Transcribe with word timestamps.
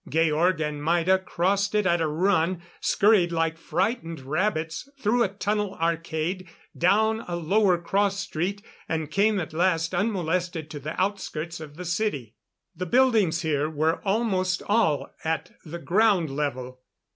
Georg 0.09 0.59
and 0.59 0.83
Maida 0.83 1.19
crossed 1.19 1.75
it 1.75 1.85
at 1.85 2.01
a 2.01 2.07
run, 2.07 2.63
scurried 2.79 3.31
like 3.31 3.55
frightened 3.55 4.21
rabbits 4.21 4.89
through 4.99 5.21
a 5.21 5.27
tunnel 5.27 5.75
arcade, 5.75 6.47
down 6.75 7.19
a 7.27 7.35
lower 7.35 7.77
cross 7.77 8.19
street, 8.19 8.63
and 8.89 9.11
came 9.11 9.39
at 9.39 9.53
last 9.53 9.93
unmolested 9.93 10.71
to 10.71 10.79
the 10.79 10.99
outskirts 10.99 11.59
of 11.59 11.77
the 11.77 11.85
city. 11.85 12.33
The 12.75 12.87
buildings 12.87 13.43
here 13.43 13.69
were 13.69 14.01
almost 14.03 14.63
all 14.67 15.11
at 15.23 15.51
the 15.63 15.77
ground 15.77 16.31
level. 16.35 16.79